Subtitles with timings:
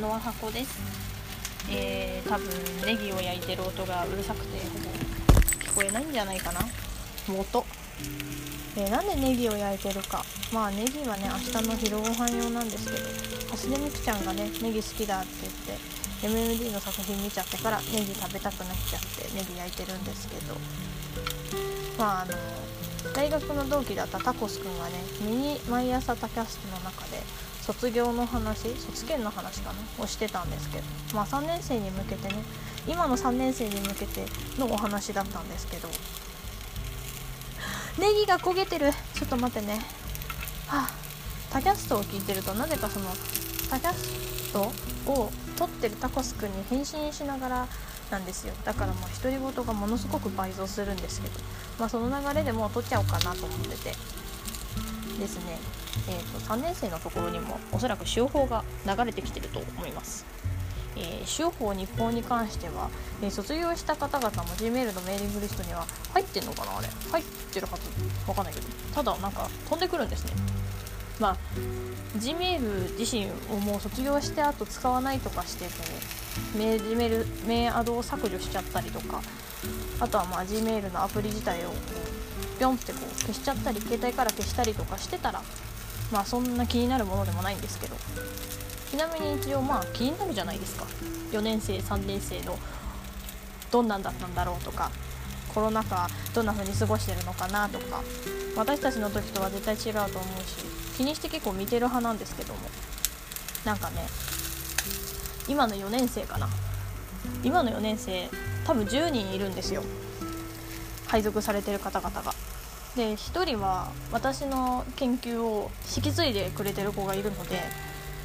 [0.00, 0.78] ノア箱です。
[1.70, 2.46] えー、多分
[2.84, 6.60] ネギを焼いてる音がうるさくてほぼ聞こえないんじゃないかな。
[7.28, 7.64] 元
[8.76, 10.24] えー、なんでネギを焼いてるか。
[10.52, 12.98] まあネギはね明日の昼ご飯用なんですけど
[13.62, 20.56] 橋でみくちゃんがねネギ好きだって言って MMD の作品見ちゃってからネギ食べたくなっちゃってネギ焼いてるんですけど。
[21.98, 22.32] まああの
[23.12, 27.22] 大学の同期だったタコスくんがねミニ毎朝タキャストの中で
[27.66, 30.04] 卒業の話卒研の話かな？
[30.04, 32.34] をしてたんですけどまあ3年生に向けてね
[32.86, 34.26] 今の3年生に向けて
[34.58, 35.88] のお話だったんですけど
[37.98, 38.90] ネギが焦げてる。
[39.14, 39.74] ちょっと待ってね。
[40.66, 40.90] はあ
[41.50, 43.06] タキャストを聞いてるとなぜかその
[43.70, 44.62] タキャスト
[45.10, 47.68] を撮ってるタコスくんに返信しながら
[48.10, 48.52] なんですよ。
[48.64, 51.34] だからもう独り言がものすごく倍増するんですけど
[51.78, 54.23] まあその流れでもう撮っちゃおうかなと思ってて。
[55.18, 55.58] ですね。
[56.08, 60.24] えーと、3年生のところにもおそらく週報が流れてきてると思います。
[60.96, 62.88] えー、週報日報に関しては、
[63.20, 66.88] えー、卒業した方々も Gmail のメーリングリストには入ってんのかなあれ？
[67.10, 67.82] 入ってるはず。
[68.28, 68.66] わかんないけど。
[68.94, 70.32] ただなんか飛んでくるんですね。
[71.20, 71.36] まあ
[72.18, 75.70] Gmail 自身をもう卒業してあと使わないとかしてこ
[76.54, 79.20] うメールメーアドを削除しちゃったりとか
[80.00, 81.70] あとはまあ Gmail のアプリ自体を
[82.54, 85.42] こうピョンってこう消しちゃったり携帯から消したりとかしてたら
[86.12, 87.96] まあそんな気になるものでもないんですけど。
[88.90, 90.86] ちなみに一応まあ気になるじゃないですか。
[91.32, 92.56] 4年生3年生の
[93.72, 94.92] どんなんだったんだろうとか
[95.52, 98.02] コロナ禍どんな風に過ごしてるのかなとか。
[98.56, 100.64] 私たちの時とは絶対違うと思うし
[100.96, 102.60] 気にして結構見てる派なんですけども。
[103.64, 104.06] なんかね
[105.48, 106.48] 今の4年生かな。
[107.42, 108.28] 今の4年生
[108.64, 109.82] 多分10人いるんですよ。
[111.08, 112.32] 配属されてる方々が。
[112.96, 117.58] で1人は私の研究を引き継いでくれてる子がいるので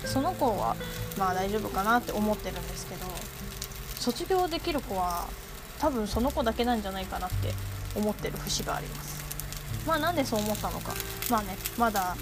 [0.05, 0.75] その子は
[1.17, 3.05] まあ大丈夫かなって思ってるんですけど
[3.99, 5.27] 卒業できる子は
[5.79, 7.53] 多分その子だけなんじゃないかなって
[7.95, 9.19] 思ってる節があります。
[9.87, 10.93] まあなんでそう思ったのか。
[11.31, 12.15] まあねまだ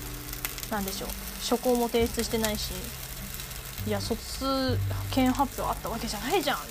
[0.72, 1.10] 何でしょう。
[1.42, 2.72] 初稿も提出してないし
[3.86, 4.78] いや卒
[5.12, 6.66] 検発表あったわけじゃないじゃんって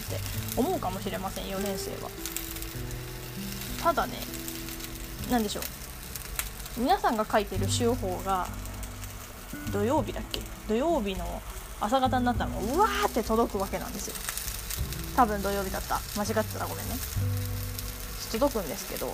[0.57, 2.11] 思うかもしれません4年生は。
[3.83, 4.15] ただね
[5.31, 5.63] 何でしょう。
[6.81, 8.47] 皆さんが書いてる週報が
[9.73, 10.41] 土曜日だっけ？
[10.69, 11.43] 土曜日の
[11.81, 14.15] 朝方になったらもううわーって届くわけなんですよ。
[15.17, 16.01] 多分土曜日だった。
[16.17, 16.95] 間違ってたらごめんね。
[18.33, 19.11] 届くんですけど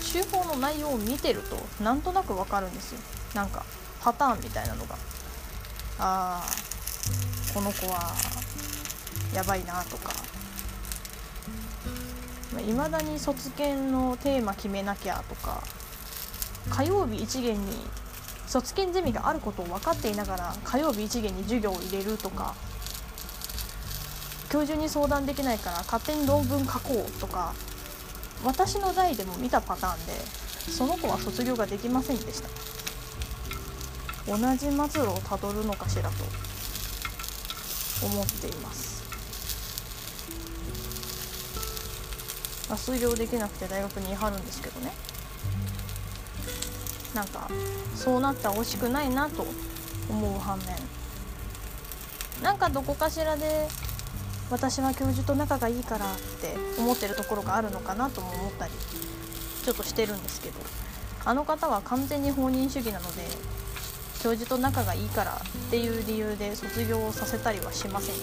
[0.00, 3.00] 週報の内容を見てるとなんとなくわかるんですよ。
[3.34, 3.64] なんか
[4.00, 4.94] パターンみたいなのが。
[5.98, 6.46] ああ
[7.52, 8.12] この子は
[9.34, 10.12] やばいなとか。
[12.60, 15.62] いまだに卒検のテーマ決めなきゃとか
[16.70, 17.72] 火曜日一元に
[18.46, 22.54] 卒検ゼミがあることを分かっていながら火曜日一元に授業を入れるとか
[24.50, 27.54] 教授に相談できないから勝手に論文書こうとか
[28.44, 30.12] 私の代でも見たパターンで
[30.70, 32.48] その子は卒業ができませんでした。
[34.26, 36.24] 同じ末路をたどるのかしらと
[38.06, 39.03] 思っています。
[42.76, 44.92] 数量できなくて大学にいはるんですけどね。
[47.14, 47.48] なんか
[47.94, 49.46] そうなったら惜しくないなと
[50.08, 50.66] 思う反面。
[52.42, 53.68] なんかどこかしらで
[54.50, 58.72] 私は教授と仲がいいからって思ってるところがあるのかなとも思ったり
[59.64, 60.60] ちょっとしてるんですけど。
[61.26, 63.26] あの方は完全に放任主義なので
[64.22, 68.14] 教授と仲がいいからっていう理由で卒業をさせたりはしません。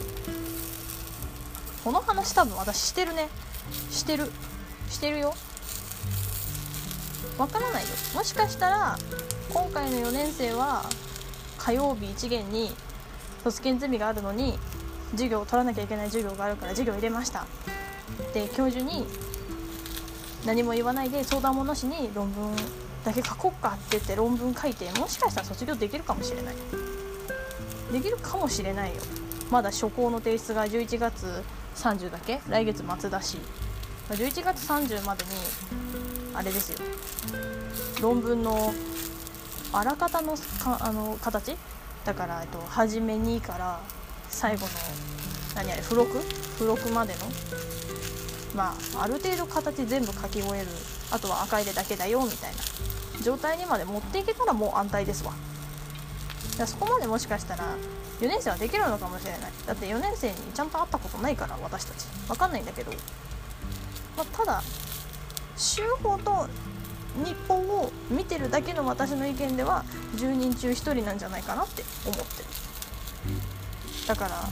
[1.84, 3.30] この話多分私してるね。
[3.89, 4.31] してる。
[4.89, 5.33] してるよ。
[7.38, 7.89] わからないよ。
[8.16, 8.97] もしかしたら
[9.49, 10.85] 今回の4年生は
[11.57, 12.71] 火曜日1限に
[13.44, 14.57] 卒検ゼミがあるのに
[15.11, 17.45] 授業を取らなきゃいけない授業があるから授業入れました。
[18.33, 19.05] で教授に
[20.45, 22.56] 何も言わないで相談もなしに論文
[23.03, 26.56] だけ書こうかって言って論文書いてもしかしたら卒業できるかもしれない。
[27.91, 29.01] できるかもしれないよ。
[29.50, 31.44] まだ初稿の提出が11月
[31.75, 32.41] 30だけ？
[32.50, 33.38] 来月末だし。
[34.09, 35.31] 11月30までに
[36.33, 36.79] あれですよ。
[38.01, 38.73] 論文の
[39.73, 41.56] あらかたのかあの形？
[42.06, 43.79] だから、えっと、初めにから
[44.29, 44.68] 最後の
[45.56, 46.19] 何あれ付録？
[46.19, 47.19] 付録までの？
[48.56, 50.67] まあある程度形全部書き終える。
[51.12, 52.57] あとは赤入れだけだよみたいな。
[53.21, 55.33] 状態にまで持っていけたらもう安泰ですわ。
[56.65, 57.75] そこまでもしかしたら
[58.19, 59.41] 4年生はできるのかもしれない。
[59.65, 62.05] だって4年生にちゃんと会ったことないから私たち。
[62.27, 62.91] 分かんないんだけど、
[64.15, 64.61] まあ、ただ
[65.57, 66.47] 週報と
[67.25, 69.83] 日報を見てるだけの私の意見では
[70.15, 72.49] 10人中1人なんじゃないかなって思ってる。
[74.07, 74.49] だから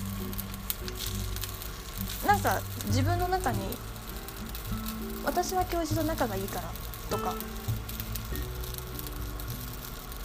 [2.28, 3.60] なんか自分の中に
[5.24, 6.72] 私は教授と仲がいいから
[7.10, 7.34] とか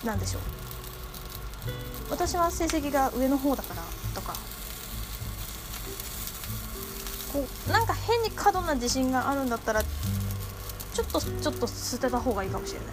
[0.05, 0.43] なんでしょう。
[2.11, 3.82] 私は成績が上の方だから
[4.14, 4.34] とか
[7.32, 12.88] こうなんか変に過度な自信があるんだったらちょっとちょっと捨てた方がいいかもしれない。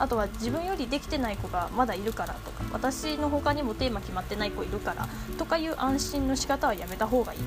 [0.00, 7.40] あとは自分よりできてない子がまだいるからとか私の他にもテーマ決まってない子いるからとかいう安心の仕方はやめた方がいい。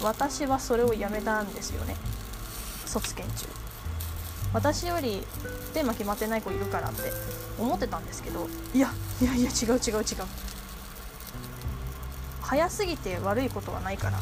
[0.00, 1.96] 私はそれをやめたんですよね。
[2.86, 3.48] 卒検中。
[4.52, 5.22] 私より
[5.72, 7.10] テーマ決まってない子いるからって
[7.58, 8.90] 思ってたんですけどいや
[9.20, 10.04] いやいや違う違う違う。
[12.42, 14.18] 早すぎて悪いことはないから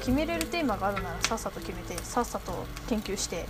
[0.00, 3.46] 決めれるテーマがあるならさっさと決めてさっさと研究して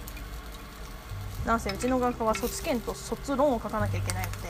[1.46, 4.48] なんせうちの学科は卒検と卒論を書かなきゃいけないので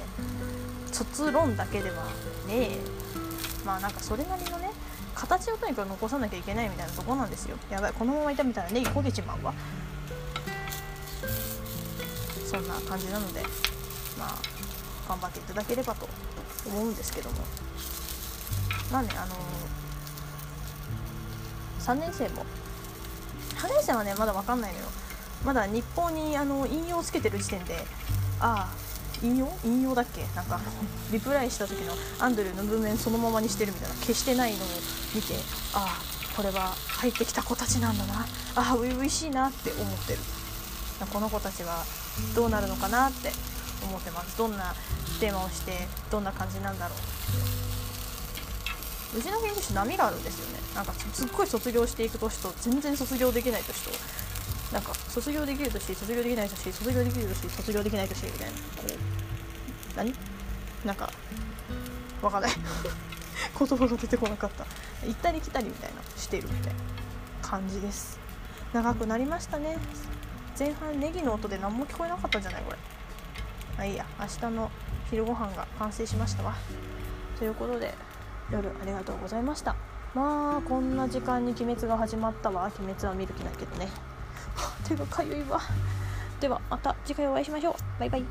[0.92, 1.96] 卒論だけでは
[2.48, 2.70] ね
[3.64, 4.70] まあなんかそれなりのね
[5.14, 7.56] 形をとにかく残さなきゃいけないみたいなとこなんですよ。
[7.70, 9.54] やばいこのままいたみたいなネギ焦げちまうわ
[12.58, 13.40] そんな感じなので
[14.18, 14.34] まあ
[15.08, 16.08] 頑張っていただければと
[16.66, 17.36] 思うんですけども。
[18.90, 19.34] まあねあの、
[21.78, 22.46] 3年生も
[23.56, 24.86] 3年生はねまだ分かんないのよ。
[25.44, 27.76] まだ日報にあの引用つけてる時点で
[28.40, 28.74] ああ
[29.22, 29.48] 引用？
[29.64, 30.24] 引用だっけ？
[30.34, 30.58] なんか
[31.12, 34.68] リプライした時のアンドリューの文面そのままにしてるみたいな消してないのを
[35.14, 35.34] 見て
[35.74, 38.14] ああこれは入ってきた子たちなんだな。
[38.14, 38.24] あ
[38.56, 40.18] あ初々しいなって思ってる。
[41.12, 41.84] この子たちは
[42.34, 43.30] どうなるのかなって
[43.84, 44.36] 思ってます。
[44.38, 44.74] どんな
[45.20, 46.98] テーマをしてどんな感じなんだろう。
[49.18, 50.58] うちの研究室波があるんですよね。
[50.74, 53.90] なんかすっごい卒業していく年と全然卒業できない年と
[54.72, 58.52] なんか卒業できる年卒業できない年卒業できる年卒業できない年みたいな。
[58.52, 58.90] こう
[59.96, 60.14] 何？
[60.84, 61.10] なんか
[62.22, 62.52] わかんない。
[63.58, 64.64] 言葉が出てこなかった。
[65.06, 66.80] 行ったり来たりみたいなしてるみたいな
[67.40, 68.18] 感じです。
[68.72, 69.78] 長くなりましたね。
[70.58, 72.62] 前半ネギの音で何も聞こえなかったんじゃない？
[72.64, 72.78] これ。
[73.76, 74.04] まあいいや。
[74.18, 74.70] 明日の
[75.10, 76.54] 昼ご飯が完成しましたわ。
[77.38, 77.94] ということで
[78.50, 79.76] 夜ありがとうございました。
[80.14, 82.64] まあこんな時間に鬼滅が始まったわ。
[82.78, 83.88] 鬼滅は見る気ないけどね。
[84.88, 85.60] 手がかゆいわ。
[86.40, 87.74] ではまた次回お会いしましょう。
[88.00, 88.24] バイバイ。